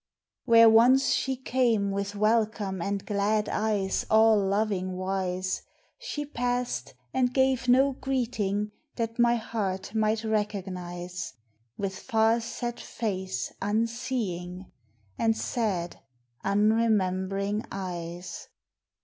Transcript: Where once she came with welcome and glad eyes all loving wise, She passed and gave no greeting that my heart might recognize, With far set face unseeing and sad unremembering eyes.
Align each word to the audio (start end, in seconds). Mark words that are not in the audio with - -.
Where 0.45 0.67
once 0.67 1.11
she 1.13 1.35
came 1.35 1.91
with 1.91 2.15
welcome 2.15 2.81
and 2.81 3.05
glad 3.05 3.47
eyes 3.47 4.03
all 4.09 4.35
loving 4.35 4.93
wise, 4.97 5.61
She 5.99 6.25
passed 6.25 6.95
and 7.13 7.31
gave 7.31 7.67
no 7.69 7.91
greeting 7.91 8.71
that 8.95 9.19
my 9.19 9.35
heart 9.35 9.93
might 9.93 10.23
recognize, 10.23 11.35
With 11.77 11.95
far 11.95 12.39
set 12.41 12.79
face 12.79 13.53
unseeing 13.61 14.71
and 15.19 15.37
sad 15.37 15.99
unremembering 16.43 17.63
eyes. 17.71 18.47